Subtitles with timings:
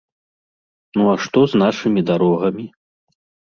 [0.99, 2.69] Ну а што з нашымі дарогамі?